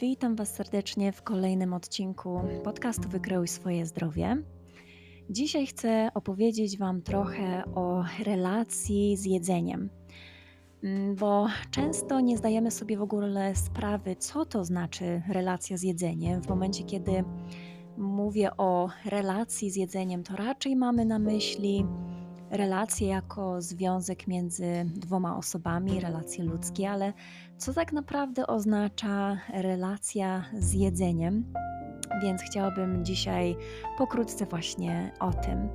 Witam 0.00 0.36
Was 0.36 0.54
serdecznie 0.54 1.12
w 1.12 1.22
kolejnym 1.22 1.74
odcinku 1.74 2.40
podcastu 2.64 3.08
Wykreuj 3.08 3.48
swoje 3.48 3.86
zdrowie. 3.86 4.42
Dzisiaj 5.30 5.66
chcę 5.66 6.10
opowiedzieć 6.14 6.78
Wam 6.78 7.02
trochę 7.02 7.64
o 7.74 8.04
relacji 8.24 9.16
z 9.16 9.24
jedzeniem, 9.24 9.90
mm, 10.84 11.14
bo 11.14 11.46
często 11.70 12.20
nie 12.20 12.36
zdajemy 12.36 12.70
sobie 12.70 12.98
w 12.98 13.02
ogóle 13.02 13.54
sprawy, 13.54 14.16
co 14.16 14.44
to 14.44 14.64
znaczy 14.64 15.22
relacja 15.28 15.76
z 15.76 15.82
jedzeniem. 15.82 16.42
W 16.42 16.48
momencie, 16.48 16.84
kiedy 16.84 17.24
mówię 17.96 18.56
o 18.56 18.88
relacji 19.04 19.70
z 19.70 19.76
jedzeniem, 19.76 20.22
to 20.22 20.36
raczej 20.36 20.76
mamy 20.76 21.04
na 21.04 21.18
myśli 21.18 21.84
relacje 22.50 23.08
jako 23.08 23.62
związek 23.62 24.26
między 24.26 24.84
dwoma 24.84 25.36
osobami, 25.36 26.00
relacje 26.00 26.44
ludzkie, 26.44 26.90
ale 26.90 27.12
co 27.58 27.74
tak 27.74 27.92
naprawdę 27.92 28.46
oznacza 28.46 29.38
relacja 29.52 30.44
z 30.58 30.72
jedzeniem? 30.72 31.52
Więc 32.22 32.42
chciałabym 32.42 33.04
dzisiaj 33.04 33.56
pokrótce 33.98 34.46
właśnie 34.46 35.12
o 35.20 35.32
tym. 35.32 35.68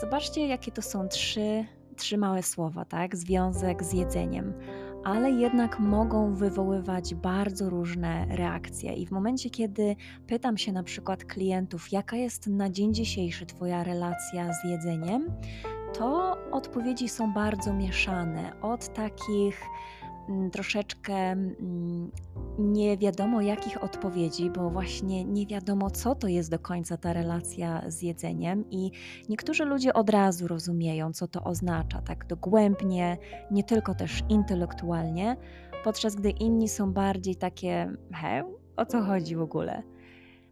Zobaczcie, 0.00 0.46
jakie 0.46 0.72
to 0.72 0.82
są 0.82 1.08
trzy, 1.08 1.64
trzy 1.96 2.18
małe 2.18 2.42
słowa, 2.42 2.84
tak? 2.84 3.16
Związek 3.16 3.84
z 3.84 3.92
jedzeniem 3.92 4.54
ale 5.06 5.30
jednak 5.30 5.78
mogą 5.80 6.34
wywoływać 6.34 7.14
bardzo 7.14 7.70
różne 7.70 8.26
reakcje. 8.30 8.92
I 8.92 9.06
w 9.06 9.10
momencie, 9.10 9.50
kiedy 9.50 9.96
pytam 10.26 10.58
się 10.58 10.72
na 10.72 10.82
przykład 10.82 11.24
klientów, 11.24 11.92
jaka 11.92 12.16
jest 12.16 12.46
na 12.46 12.70
dzień 12.70 12.94
dzisiejszy 12.94 13.46
Twoja 13.46 13.84
relacja 13.84 14.52
z 14.52 14.64
jedzeniem, 14.64 15.32
to 15.98 16.36
odpowiedzi 16.50 17.08
są 17.08 17.32
bardzo 17.32 17.72
mieszane. 17.72 18.60
Od 18.62 18.88
takich 18.88 19.62
mm, 20.28 20.50
troszeczkę 20.50 21.14
mm, 21.14 22.10
nie 22.58 22.98
wiadomo 22.98 23.40
jakich 23.40 23.84
odpowiedzi, 23.84 24.50
bo 24.50 24.70
właśnie 24.70 25.24
nie 25.24 25.46
wiadomo, 25.46 25.90
co 25.90 26.14
to 26.14 26.28
jest 26.28 26.50
do 26.50 26.58
końca 26.58 26.96
ta 26.96 27.12
relacja 27.12 27.90
z 27.90 28.02
jedzeniem, 28.02 28.70
i 28.70 28.90
niektórzy 29.28 29.64
ludzie 29.64 29.94
od 29.94 30.10
razu 30.10 30.48
rozumieją, 30.48 31.12
co 31.12 31.28
to 31.28 31.44
oznacza, 31.44 32.02
tak 32.02 32.26
dogłębnie, 32.26 33.18
nie 33.50 33.64
tylko 33.64 33.94
też 33.94 34.22
intelektualnie, 34.28 35.36
podczas 35.84 36.14
gdy 36.14 36.30
inni 36.30 36.68
są 36.68 36.92
bardziej 36.92 37.36
takie, 37.36 37.92
he, 38.12 38.44
o 38.76 38.86
co 38.86 39.02
chodzi 39.02 39.36
w 39.36 39.40
ogóle? 39.40 39.82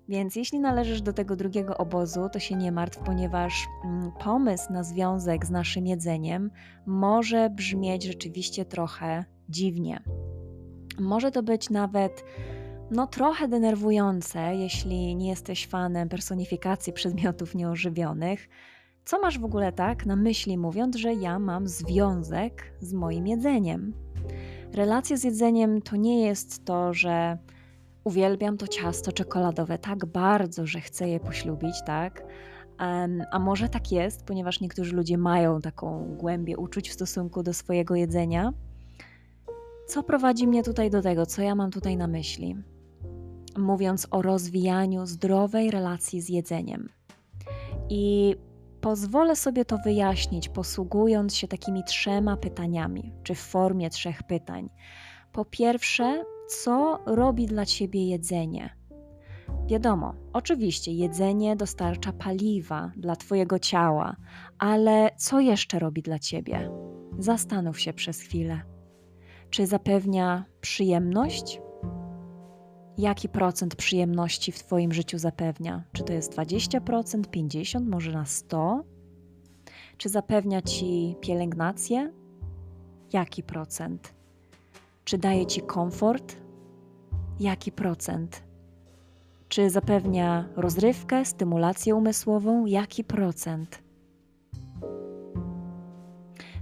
Więc 0.08 0.36
jeśli 0.36 0.60
należysz 0.60 1.02
do 1.02 1.12
tego 1.12 1.36
drugiego 1.36 1.76
obozu, 1.76 2.28
to 2.32 2.38
się 2.38 2.56
nie 2.56 2.72
martw, 2.72 2.98
ponieważ 2.98 3.66
mm, 3.84 4.12
pomysł 4.12 4.72
na 4.72 4.82
związek 4.82 5.46
z 5.46 5.50
naszym 5.50 5.86
jedzeniem 5.86 6.50
może 6.86 7.50
brzmieć 7.50 8.04
rzeczywiście 8.04 8.64
trochę 8.64 9.24
dziwnie. 9.48 10.02
Może 11.00 11.30
to 11.30 11.42
być 11.42 11.70
nawet 11.70 12.24
no 12.90 13.06
trochę 13.06 13.48
denerwujące, 13.48 14.56
jeśli 14.56 15.16
nie 15.16 15.28
jesteś 15.28 15.66
fanem 15.66 16.08
personifikacji 16.08 16.92
przedmiotów 17.02 17.54
nieożywionych. 17.54 18.48
Co 19.04 19.20
masz 19.20 19.38
w 19.38 19.44
ogóle 19.44 19.72
tak 19.72 20.06
na 20.06 20.16
myśli, 20.16 20.58
mówiąc, 20.58 20.96
że 20.96 21.14
ja 21.14 21.38
mam 21.38 21.68
związek 21.68 22.72
z 22.80 22.92
moim 22.92 23.26
jedzeniem? 23.26 23.94
Relacja 24.72 25.16
z 25.16 25.24
jedzeniem 25.24 25.82
to 25.82 25.96
nie 25.96 26.26
jest 26.26 26.64
to, 26.64 26.94
że 26.94 27.38
uwielbiam 28.04 28.56
to 28.56 28.68
ciasto 28.68 29.12
czekoladowe 29.12 29.78
tak 29.78 30.06
bardzo, 30.06 30.66
że 30.66 30.80
chcę 30.80 31.08
je 31.08 31.20
poślubić, 31.20 31.74
tak? 31.86 32.24
A 33.30 33.38
może 33.38 33.68
tak 33.68 33.92
jest, 33.92 34.24
ponieważ 34.24 34.60
niektórzy 34.60 34.96
ludzie 34.96 35.18
mają 35.18 35.60
taką 35.60 36.16
głębię 36.16 36.56
uczuć 36.56 36.90
w 36.90 36.92
stosunku 36.92 37.42
do 37.42 37.54
swojego 37.54 37.94
jedzenia. 37.94 38.52
Co 39.86 40.02
prowadzi 40.02 40.46
mnie 40.46 40.62
tutaj 40.62 40.90
do 40.90 41.02
tego, 41.02 41.26
co 41.26 41.42
ja 41.42 41.54
mam 41.54 41.70
tutaj 41.70 41.96
na 41.96 42.06
myśli? 42.06 42.56
Mówiąc 43.58 44.06
o 44.10 44.22
rozwijaniu 44.22 45.06
zdrowej 45.06 45.70
relacji 45.70 46.20
z 46.20 46.28
jedzeniem. 46.28 46.88
I 47.88 48.36
pozwolę 48.80 49.36
sobie 49.36 49.64
to 49.64 49.78
wyjaśnić, 49.78 50.48
posługując 50.48 51.36
się 51.36 51.48
takimi 51.48 51.84
trzema 51.84 52.36
pytaniami, 52.36 53.12
czy 53.22 53.34
w 53.34 53.40
formie 53.40 53.90
trzech 53.90 54.22
pytań. 54.22 54.70
Po 55.32 55.44
pierwsze, 55.44 56.24
co 56.48 56.98
robi 57.06 57.46
dla 57.46 57.66
ciebie 57.66 58.08
jedzenie? 58.08 58.84
Wiadomo, 59.66 60.14
oczywiście 60.32 60.92
jedzenie 60.92 61.56
dostarcza 61.56 62.12
paliwa 62.12 62.92
dla 62.96 63.16
Twojego 63.16 63.58
ciała, 63.58 64.16
ale 64.58 65.10
co 65.16 65.40
jeszcze 65.40 65.78
robi 65.78 66.02
dla 66.02 66.18
Ciebie? 66.18 66.70
Zastanów 67.18 67.80
się 67.80 67.92
przez 67.92 68.20
chwilę. 68.20 68.62
Czy 69.50 69.66
zapewnia 69.66 70.44
przyjemność? 70.60 71.60
Jaki 72.98 73.28
procent 73.28 73.76
przyjemności 73.76 74.52
w 74.52 74.58
Twoim 74.58 74.92
życiu 74.92 75.18
zapewnia? 75.18 75.84
Czy 75.92 76.02
to 76.02 76.12
jest 76.12 76.34
20%, 76.34 76.80
50%, 77.20 77.88
może 77.88 78.12
na 78.12 78.24
100%? 78.24 78.82
Czy 79.96 80.08
zapewnia 80.08 80.62
Ci 80.62 81.16
pielęgnację? 81.20 82.12
Jaki 83.12 83.42
procent? 83.42 84.14
Czy 85.04 85.18
daje 85.18 85.46
Ci 85.46 85.60
komfort? 85.62 86.36
Jaki 87.40 87.72
procent? 87.72 88.42
Czy 89.48 89.70
zapewnia 89.70 90.48
rozrywkę, 90.56 91.24
stymulację 91.24 91.94
umysłową? 91.94 92.66
Jaki 92.66 93.04
procent? 93.04 93.82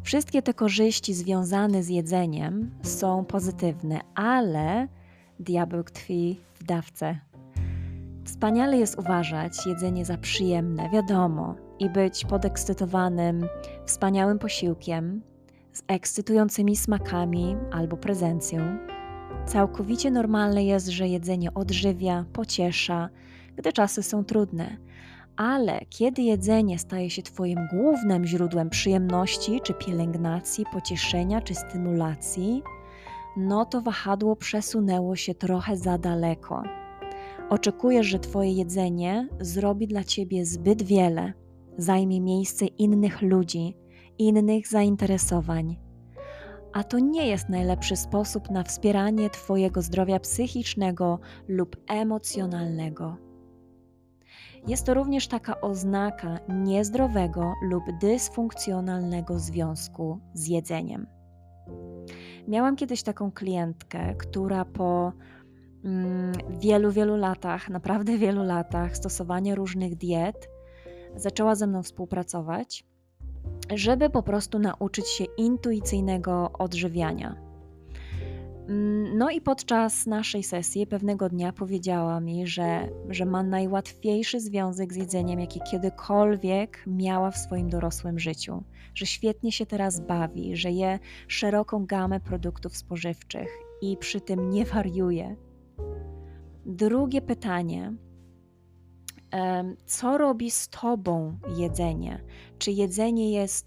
Wszystkie 0.03 0.43
te 0.43 0.55
korzyści 0.55 1.15
związane 1.15 1.83
z 1.83 1.89
jedzeniem 1.89 2.71
są 2.83 3.25
pozytywne, 3.25 4.01
ale 4.15 4.89
diabeł 5.41 5.85
tkwi 5.85 6.41
w 6.55 6.65
dawce. 6.65 7.19
Wspaniale 8.25 8.79
jest 8.79 8.99
uważać 8.99 9.67
jedzenie 9.67 10.05
za 10.05 10.19
przyjemne, 10.19 10.91
wiadomo, 10.91 11.55
i 11.79 11.91
być 11.91 12.25
podekscytowanym 12.25 13.47
wspaniałym 13.87 14.39
posiłkiem 14.39 15.23
z 15.73 15.83
ekscytującymi 15.89 16.77
smakami 16.77 17.57
albo 17.73 17.97
prezencją. 17.97 18.79
Całkowicie 19.47 20.11
normalne 20.11 20.65
jest, 20.65 20.89
że 20.89 21.09
jedzenie 21.09 21.55
odżywia, 21.55 22.25
pociesza, 22.33 23.09
gdy 23.57 23.73
czasy 23.73 24.03
są 24.03 24.25
trudne 24.25 24.77
ale 25.37 25.81
kiedy 25.91 26.23
jedzenie 26.23 26.79
staje 26.79 27.11
się 27.11 27.23
Twoim 27.23 27.59
głównym 27.73 28.27
źródłem 28.27 28.71
przyjemności, 28.71 29.61
czy 29.61 29.75
pielęgnacji, 29.75 30.65
pocieszenia, 30.73 31.41
czy 31.41 31.55
stymulacji, 31.55 32.63
no 33.37 33.65
to 33.65 33.81
wahadło 33.81 34.37
przesunęło 34.37 35.17
się 35.17 35.35
trochę 35.35 35.77
za 35.77 35.99
daleko. 35.99 36.63
Oczekujesz, 37.51 38.07
że 38.07 38.19
Twoje 38.19 38.53
jedzenie 38.53 39.29
zrobi 39.41 39.87
dla 39.87 40.05
Ciebie 40.05 40.47
zbyt 40.47 40.83
wiele, 40.83 41.33
zajmie 41.79 42.21
miejsce 42.21 42.67
innych 42.67 43.23
ludzi, 43.23 43.77
innych 44.19 44.69
zainteresowań. 44.69 45.79
A 46.73 46.85
to 46.85 46.99
nie 46.99 47.27
jest 47.27 47.49
najlepszy 47.49 47.97
sposób 47.97 48.51
na 48.51 48.63
wspieranie 48.63 49.31
Twojego 49.31 49.83
zdrowia 49.83 50.21
psychicznego 50.21 51.19
lub 51.49 51.77
emocjonalnego. 51.89 53.17
Jest 54.67 54.87
to 54.87 54.95
również 54.95 55.29
taka 55.29 55.61
oznaka 55.61 56.39
niezdrowego 56.49 57.53
lub 57.63 57.85
dysfunkcjonalnego 58.01 59.39
związku 59.39 60.19
z 60.35 60.47
jedzeniem. 60.47 61.07
Miałam 62.49 62.77
kiedyś 62.77 63.03
taką 63.03 63.33
klientkę, 63.33 64.15
która 64.15 64.65
po 64.65 65.13
mm, 65.85 66.33
wielu, 66.51 66.93
wielu 66.93 67.17
latach, 67.17 67.69
naprawdę 67.69 68.19
wielu 68.19 68.43
latach 68.43 68.97
stosowania 68.97 69.55
różnych 69.55 69.97
diet, 69.97 70.49
zaczęła 71.17 71.55
ze 71.55 71.67
mną 71.67 71.83
współpracować, 71.83 72.85
żeby 73.75 74.11
po 74.11 74.23
prostu 74.23 74.59
nauczyć 74.59 75.09
się 75.09 75.25
intuicyjnego 75.25 76.51
odżywiania. 76.59 77.37
Mm, 78.69 79.19
no 79.19 79.31
i 79.31 79.41
podczas 79.41 80.07
naszej 80.07 80.43
sesji 80.43 80.87
pewnego 80.87 81.29
dnia 81.29 81.53
powiedziała 81.53 82.21
mi, 82.21 82.47
że, 82.47 82.89
że 83.09 83.25
ma 83.25 83.43
najłatwiejszy 83.43 84.41
związek 84.41 84.93
z 84.93 84.97
jedzeniem, 84.97 85.41
jaki 85.41 85.61
kiedykolwiek 85.71 86.85
miała 86.87 87.31
w 87.31 87.37
swoim 87.37 87.71
dorosłym 87.71 88.19
życiu, 88.19 88.65
że 88.95 89.07
świetnie 89.07 89.53
się 89.53 89.67
teraz 89.67 90.01
bawi, 90.01 90.57
że 90.57 90.71
je 90.71 90.99
szeroką 91.29 91.87
gamę 91.87 92.21
produktów 92.21 92.77
spożywczych 92.77 93.49
i 93.83 93.97
przy 93.97 94.21
tym 94.21 94.51
nie 94.51 94.65
wariuje. 94.65 95.37
Drugie 96.67 97.23
pytanie. 97.23 97.93
Co 99.87 100.19
robi 100.19 100.51
z 100.51 100.69
tobą 100.69 101.39
jedzenie? 101.57 102.25
Czy 102.59 102.73
jedzenie 102.73 103.33
jest 103.33 103.67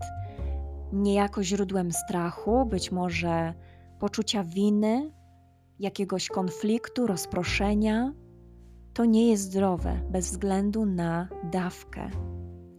niejako 0.93 1.43
źródłem 1.43 1.91
strachu, 1.91 2.65
być 2.65 2.91
może 2.91 3.53
poczucia 3.99 4.43
winy, 4.43 5.11
jakiegoś 5.79 6.27
konfliktu, 6.27 7.07
rozproszenia, 7.07 8.13
to 8.93 9.05
nie 9.05 9.29
jest 9.29 9.43
zdrowe 9.43 10.01
bez 10.09 10.31
względu 10.31 10.85
na 10.85 11.27
dawkę. 11.51 12.09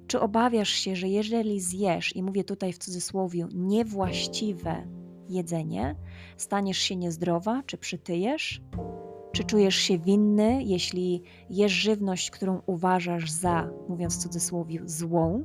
Czy 0.07 0.21
obawiasz 0.21 0.69
się, 0.69 0.97
że 0.97 1.09
jeżeli 1.09 1.61
zjesz, 1.61 2.17
i 2.17 2.23
mówię 2.23 2.45
tutaj 2.45 2.73
w 2.73 2.79
cudzysłowie, 2.79 3.47
niewłaściwe 3.55 4.87
jedzenie, 5.29 5.97
staniesz 6.37 6.79
się 6.79 6.97
niezdrowa, 6.97 7.63
czy 7.67 7.79
przytyjesz? 7.79 8.63
Czy 9.37 9.45
czujesz 9.45 9.77
się 9.77 9.99
winny, 9.99 10.63
jeśli 10.63 11.23
jesz 11.51 11.73
żywność, 11.73 12.31
którą 12.31 12.63
uważasz 12.67 13.31
za, 13.31 13.71
mówiąc 13.89 14.17
w 14.17 14.23
cudzysłowie, 14.23 14.81
złą? 14.85 15.45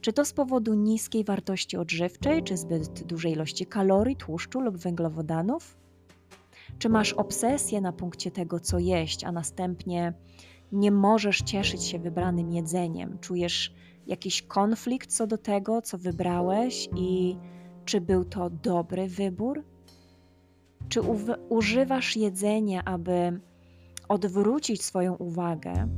Czy 0.00 0.12
to 0.12 0.24
z 0.24 0.32
powodu 0.32 0.74
niskiej 0.74 1.24
wartości 1.24 1.76
odżywczej, 1.76 2.42
czy 2.42 2.56
zbyt 2.56 3.02
dużej 3.02 3.32
ilości 3.32 3.66
kalorii, 3.66 4.16
tłuszczu 4.16 4.60
lub 4.60 4.76
węglowodanów? 4.76 5.76
Czy 6.78 6.88
masz 6.88 7.12
obsesję 7.12 7.80
na 7.80 7.92
punkcie 7.92 8.30
tego, 8.30 8.60
co 8.60 8.78
jeść, 8.78 9.24
a 9.24 9.32
następnie 9.32 10.12
nie 10.72 10.90
możesz 10.90 11.38
cieszyć 11.38 11.84
się 11.84 11.98
wybranym 11.98 12.52
jedzeniem? 12.52 13.18
Czujesz 13.18 13.74
jakiś 14.06 14.42
konflikt 14.42 15.10
co 15.10 15.26
do 15.26 15.38
tego, 15.38 15.82
co 15.82 15.98
wybrałeś 15.98 16.88
i 16.96 17.36
czy 17.84 18.00
był 18.00 18.24
to 18.24 18.50
dobry 18.50 19.08
wybór? 19.08 19.64
Czy 20.92 21.00
używasz 21.48 22.16
jedzenia, 22.16 22.84
aby 22.84 23.40
odwrócić 24.08 24.82
swoją 24.82 25.14
uwagę, 25.14 25.88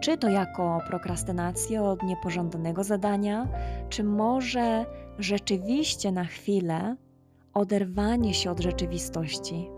czy 0.00 0.18
to 0.18 0.28
jako 0.28 0.80
prokrastynację 0.88 1.82
od 1.82 2.02
niepożądanego 2.02 2.84
zadania, 2.84 3.48
czy 3.88 4.04
może 4.04 4.86
rzeczywiście 5.18 6.12
na 6.12 6.24
chwilę 6.24 6.96
oderwanie 7.52 8.34
się 8.34 8.50
od 8.50 8.60
rzeczywistości? 8.60 9.68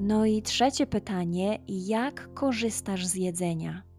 No 0.00 0.26
i 0.26 0.42
trzecie 0.42 0.86
pytanie: 0.86 1.58
jak 1.68 2.34
korzystasz 2.34 3.06
z 3.06 3.14
jedzenia? 3.14 3.89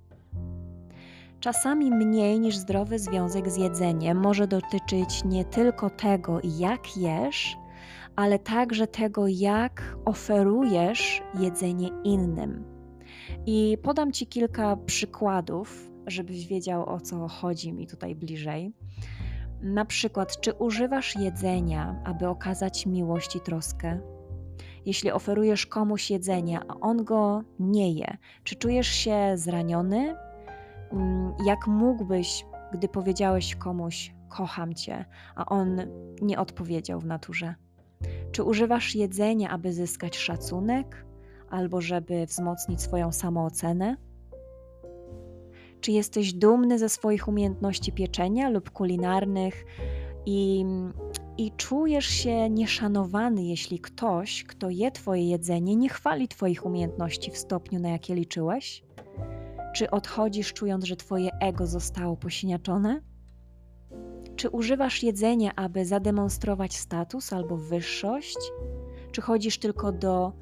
Czasami 1.41 1.91
mniej 1.91 2.39
niż 2.39 2.57
zdrowy 2.57 2.99
związek 2.99 3.49
z 3.49 3.57
jedzeniem 3.57 4.17
może 4.17 4.47
dotyczyć 4.47 5.23
nie 5.25 5.45
tylko 5.45 5.89
tego, 5.89 6.39
jak 6.43 6.97
jesz, 6.97 7.57
ale 8.15 8.39
także 8.39 8.87
tego, 8.87 9.27
jak 9.27 9.97
oferujesz 10.05 11.23
jedzenie 11.39 11.89
innym. 12.03 12.63
I 13.45 13.77
podam 13.83 14.11
Ci 14.11 14.27
kilka 14.27 14.77
przykładów, 14.85 15.91
żebyś 16.07 16.47
wiedział 16.47 16.89
o 16.89 16.99
co 16.99 17.27
chodzi 17.27 17.73
mi 17.73 17.87
tutaj 17.87 18.15
bliżej. 18.15 18.73
Na 19.61 19.85
przykład, 19.85 20.41
czy 20.41 20.53
używasz 20.53 21.15
jedzenia, 21.15 22.01
aby 22.03 22.27
okazać 22.27 22.85
miłość 22.85 23.35
i 23.35 23.39
troskę? 23.39 23.99
Jeśli 24.85 25.11
oferujesz 25.11 25.65
komuś 25.65 26.11
jedzenie, 26.11 26.59
a 26.67 26.79
on 26.79 27.03
go 27.03 27.43
nie 27.59 27.91
je, 27.91 28.17
czy 28.43 28.55
czujesz 28.55 28.87
się 28.87 29.31
zraniony? 29.35 30.15
Mm, 30.93 31.33
jak 31.45 31.67
mógłbyś, 31.67 32.45
gdy 32.73 32.87
powiedziałeś 32.87 33.55
komuś, 33.55 34.13
kocham 34.29 34.73
cię, 34.73 35.05
a 35.35 35.45
on 35.45 35.81
nie 36.21 36.39
odpowiedział 36.39 36.99
w 36.99 37.05
naturze? 37.05 37.55
Czy 38.31 38.43
używasz 38.43 38.95
jedzenia, 38.95 39.49
aby 39.49 39.73
zyskać 39.73 40.17
szacunek 40.17 41.05
albo 41.49 41.81
żeby 41.81 42.25
wzmocnić 42.25 42.81
swoją 42.81 43.11
samoocenę? 43.11 43.97
Czy 45.81 45.91
jesteś 45.91 46.33
dumny 46.33 46.79
ze 46.79 46.89
swoich 46.89 47.27
umiejętności 47.27 47.91
pieczenia 47.91 48.49
lub 48.49 48.71
kulinarnych 48.71 49.65
i, 50.25 50.65
i 51.37 51.51
czujesz 51.51 52.05
się 52.05 52.49
nieszanowany, 52.49 53.43
jeśli 53.43 53.79
ktoś, 53.79 54.43
kto 54.43 54.69
je 54.69 54.91
Twoje 54.91 55.29
jedzenie, 55.29 55.75
nie 55.75 55.89
chwali 55.89 56.27
Twoich 56.27 56.65
umiejętności 56.65 57.31
w 57.31 57.37
stopniu, 57.37 57.79
na 57.79 57.89
jakie 57.89 58.15
liczyłeś? 58.15 58.83
Czy 59.73 59.91
odchodzisz, 59.91 60.53
czując, 60.53 60.85
że 60.85 60.95
Twoje 60.95 61.29
ego 61.39 61.67
zostało 61.67 62.17
posiniaczone? 62.17 63.01
Czy 64.35 64.49
używasz 64.49 65.03
jedzenia, 65.03 65.51
aby 65.55 65.85
zademonstrować 65.85 66.77
status 66.77 67.33
albo 67.33 67.57
wyższość? 67.57 68.37
Czy 69.11 69.21
chodzisz 69.21 69.57
tylko 69.57 69.91
do, 69.91 70.33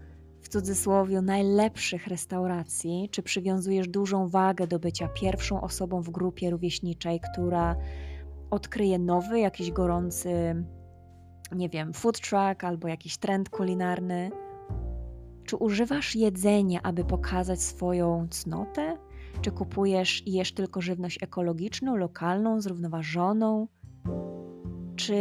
w 0.42 0.50
cudzysłowie, 0.50 1.22
najlepszych 1.22 2.08
restauracji? 2.08 3.10
Czy 3.12 3.24
przywiązujesz 3.24 3.88
dużą 3.88 4.28
wagę 4.28 4.68
do 4.68 4.80
bycia 4.80 5.08
pierwszą 5.08 5.62
osobą 5.62 6.02
w 6.02 6.10
grupie 6.10 6.50
rówieśniczej, 6.50 7.20
która 7.20 7.76
odkryje 8.50 9.00
nowy, 9.00 9.40
jakiś 9.40 9.72
gorący, 9.72 10.64
nie 11.56 11.70
wiem, 11.70 11.94
food 11.94 12.20
truck 12.20 12.64
albo 12.64 12.88
jakiś 12.88 13.18
trend 13.18 13.50
kulinarny? 13.50 14.32
Czy 15.46 15.58
używasz 15.58 16.16
jedzenia, 16.16 16.80
aby 16.84 17.06
pokazać 17.06 17.62
swoją 17.62 18.28
cnotę? 18.30 18.98
Czy 19.42 19.52
kupujesz 19.52 20.28
i 20.28 20.32
jesz 20.32 20.54
tylko 20.54 20.82
żywność 20.82 21.24
ekologiczną, 21.24 21.96
lokalną, 21.96 22.62
zrównoważoną? 22.62 23.68
Czy 24.96 25.16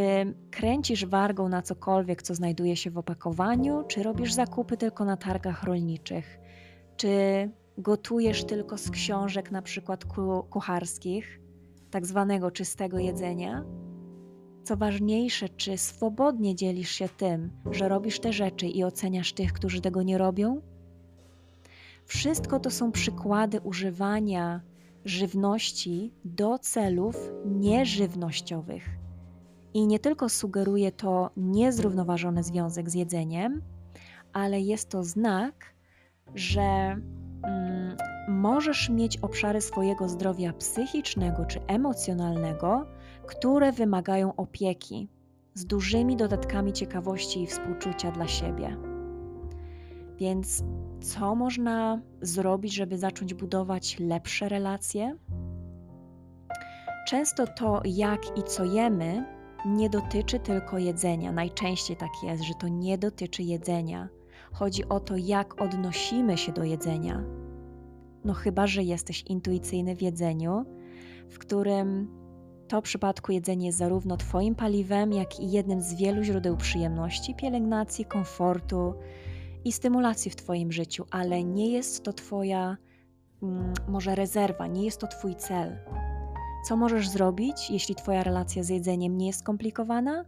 kręcisz 0.50 1.06
wargą 1.06 1.48
na 1.48 1.62
cokolwiek, 1.62 2.22
co 2.22 2.34
znajduje 2.34 2.76
się 2.76 2.90
w 2.90 2.98
opakowaniu, 2.98 3.84
czy 3.88 4.02
robisz 4.02 4.32
zakupy 4.32 4.76
tylko 4.76 5.04
na 5.04 5.16
targach 5.16 5.62
rolniczych? 5.62 6.38
Czy 6.96 7.08
gotujesz 7.78 8.44
tylko 8.44 8.78
z 8.78 8.90
książek, 8.90 9.50
na 9.50 9.62
przykład 9.62 10.04
kucharskich, 10.50 11.40
tak 11.90 12.06
zwanego 12.06 12.50
czystego 12.50 12.98
jedzenia? 12.98 13.64
Co 14.64 14.76
ważniejsze, 14.76 15.48
czy 15.48 15.78
swobodnie 15.78 16.54
dzielisz 16.54 16.90
się 16.90 17.08
tym, 17.08 17.50
że 17.70 17.88
robisz 17.88 18.20
te 18.20 18.32
rzeczy 18.32 18.66
i 18.66 18.84
oceniasz 18.84 19.32
tych, 19.32 19.52
którzy 19.52 19.80
tego 19.80 20.02
nie 20.02 20.18
robią? 20.18 20.60
Wszystko 22.08 22.60
to 22.60 22.70
są 22.70 22.92
przykłady 22.92 23.60
używania 23.60 24.60
żywności 25.04 26.12
do 26.24 26.58
celów 26.58 27.16
nieżywnościowych. 27.44 28.88
I 29.74 29.86
nie 29.86 29.98
tylko 29.98 30.28
sugeruje 30.28 30.92
to 30.92 31.30
niezrównoważony 31.36 32.42
związek 32.42 32.90
z 32.90 32.94
jedzeniem, 32.94 33.62
ale 34.32 34.60
jest 34.60 34.88
to 34.88 35.04
znak, 35.04 35.74
że 36.34 36.60
mm, 36.60 37.96
możesz 38.28 38.90
mieć 38.90 39.16
obszary 39.16 39.60
swojego 39.60 40.08
zdrowia 40.08 40.52
psychicznego 40.52 41.44
czy 41.44 41.60
emocjonalnego, 41.66 42.86
które 43.26 43.72
wymagają 43.72 44.36
opieki 44.36 45.08
z 45.54 45.66
dużymi 45.66 46.16
dodatkami 46.16 46.72
ciekawości 46.72 47.42
i 47.42 47.46
współczucia 47.46 48.10
dla 48.10 48.28
siebie. 48.28 48.97
Więc 50.18 50.62
co 51.00 51.34
można 51.34 52.00
zrobić, 52.20 52.74
żeby 52.74 52.98
zacząć 52.98 53.34
budować 53.34 53.96
lepsze 54.00 54.48
relacje? 54.48 55.16
Często 57.08 57.46
to, 57.46 57.82
jak 57.84 58.38
i 58.38 58.42
co 58.42 58.64
jemy, 58.64 59.24
nie 59.66 59.90
dotyczy 59.90 60.38
tylko 60.38 60.78
jedzenia. 60.78 61.32
Najczęściej 61.32 61.96
tak 61.96 62.10
jest, 62.22 62.42
że 62.42 62.54
to 62.54 62.68
nie 62.68 62.98
dotyczy 62.98 63.42
jedzenia. 63.42 64.08
Chodzi 64.52 64.88
o 64.88 65.00
to, 65.00 65.16
jak 65.16 65.60
odnosimy 65.62 66.38
się 66.38 66.52
do 66.52 66.64
jedzenia. 66.64 67.24
No, 68.24 68.34
chyba, 68.34 68.66
że 68.66 68.82
jesteś 68.82 69.22
intuicyjny 69.22 69.96
w 69.96 70.02
jedzeniu, 70.02 70.64
w 71.28 71.38
którym 71.38 72.08
to 72.68 72.82
przypadku 72.82 73.32
jedzenie 73.32 73.66
jest 73.66 73.78
zarówno 73.78 74.16
Twoim 74.16 74.54
paliwem, 74.54 75.12
jak 75.12 75.40
i 75.40 75.50
jednym 75.50 75.80
z 75.80 75.94
wielu 75.94 76.22
źródeł 76.22 76.56
przyjemności, 76.56 77.34
pielęgnacji, 77.34 78.04
komfortu 78.04 78.94
i 79.64 79.72
stymulacji 79.72 80.30
w 80.30 80.36
Twoim 80.36 80.72
życiu, 80.72 81.04
ale 81.10 81.44
nie 81.44 81.72
jest 81.72 82.02
to 82.02 82.12
Twoja 82.12 82.76
mm, 83.42 83.72
może 83.88 84.14
rezerwa, 84.14 84.66
nie 84.66 84.84
jest 84.84 85.00
to 85.00 85.06
Twój 85.06 85.36
cel. 85.36 85.78
Co 86.68 86.76
możesz 86.76 87.08
zrobić, 87.08 87.70
jeśli 87.70 87.94
Twoja 87.94 88.22
relacja 88.22 88.62
z 88.62 88.68
jedzeniem 88.68 89.18
nie 89.18 89.26
jest 89.26 89.40
skomplikowana? 89.40 90.24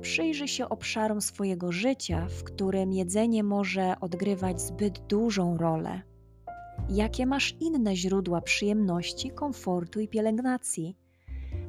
Przyjrzyj 0.00 0.48
się 0.48 0.68
obszarom 0.68 1.20
swojego 1.20 1.72
życia, 1.72 2.26
w 2.26 2.44
którym 2.44 2.92
jedzenie 2.92 3.42
może 3.44 3.94
odgrywać 4.00 4.60
zbyt 4.60 4.98
dużą 4.98 5.56
rolę. 5.56 6.02
Jakie 6.88 7.26
masz 7.26 7.56
inne 7.60 7.96
źródła 7.96 8.40
przyjemności, 8.40 9.30
komfortu 9.30 10.00
i 10.00 10.08
pielęgnacji? 10.08 10.96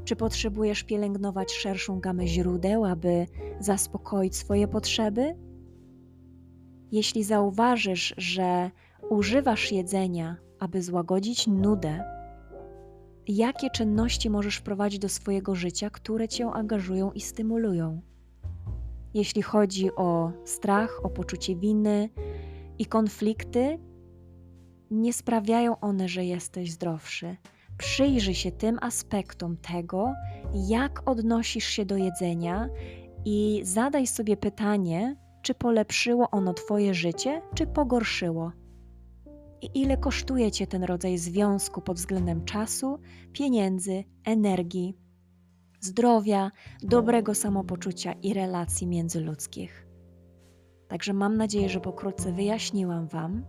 Czy 0.05 0.15
potrzebujesz 0.15 0.83
pielęgnować 0.83 1.51
szerszą 1.51 1.99
gamę 1.99 2.27
źródeł, 2.27 2.85
aby 2.85 3.25
zaspokoić 3.59 4.35
swoje 4.35 4.67
potrzeby? 4.67 5.35
Jeśli 6.93 7.23
zauważysz, 7.23 8.13
że 8.17 8.71
używasz 9.09 9.71
jedzenia, 9.71 10.37
aby 10.59 10.81
złagodzić 10.81 11.47
nudę, 11.47 12.03
jakie 13.27 13.69
czynności 13.69 14.29
możesz 14.29 14.57
wprowadzić 14.57 14.99
do 14.99 15.09
swojego 15.09 15.55
życia, 15.55 15.89
które 15.89 16.27
cię 16.27 16.47
angażują 16.51 17.11
i 17.11 17.21
stymulują? 17.21 18.01
Jeśli 19.13 19.41
chodzi 19.41 19.95
o 19.95 20.31
strach, 20.45 20.99
o 21.03 21.09
poczucie 21.09 21.55
winy 21.55 22.09
i 22.79 22.85
konflikty, 22.85 23.79
nie 24.91 25.13
sprawiają 25.13 25.79
one, 25.79 26.07
że 26.07 26.25
jesteś 26.25 26.71
zdrowszy. 26.71 27.35
Przyjrzyj 27.77 28.35
się 28.35 28.51
tym 28.51 28.77
aspektom 28.81 29.57
tego, 29.57 30.13
jak 30.67 31.09
odnosisz 31.09 31.65
się 31.65 31.85
do 31.85 31.97
jedzenia 31.97 32.69
i 33.25 33.61
zadaj 33.63 34.07
sobie 34.07 34.37
pytanie, 34.37 35.15
czy 35.43 35.53
polepszyło 35.53 36.29
ono 36.29 36.53
Twoje 36.53 36.93
życie, 36.93 37.41
czy 37.55 37.67
pogorszyło. 37.67 38.51
I 39.61 39.81
ile 39.81 39.97
kosztuje 39.97 40.51
Cię 40.51 40.67
ten 40.67 40.83
rodzaj 40.83 41.17
związku 41.17 41.81
pod 41.81 41.97
względem 41.97 42.45
czasu, 42.45 42.99
pieniędzy, 43.33 44.03
energii, 44.25 44.97
zdrowia, 45.79 46.51
dobrego 46.81 47.35
samopoczucia 47.35 48.13
i 48.13 48.33
relacji 48.33 48.87
międzyludzkich. 48.87 49.87
Także 50.87 51.13
mam 51.13 51.37
nadzieję, 51.37 51.69
że 51.69 51.79
pokrótce 51.79 52.31
wyjaśniłam 52.31 53.07
Wam, 53.07 53.45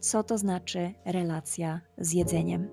co 0.00 0.24
to 0.24 0.38
znaczy 0.38 0.94
relacja 1.04 1.80
z 1.98 2.12
jedzeniem. 2.12 2.68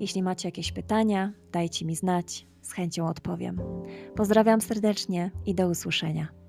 Jeśli 0.00 0.22
macie 0.22 0.48
jakieś 0.48 0.72
pytania, 0.72 1.32
dajcie 1.52 1.86
mi 1.86 1.96
znać, 1.96 2.46
z 2.62 2.72
chęcią 2.72 3.06
odpowiem. 3.06 3.60
Pozdrawiam 4.16 4.60
serdecznie 4.60 5.30
i 5.46 5.54
do 5.54 5.68
usłyszenia. 5.68 6.39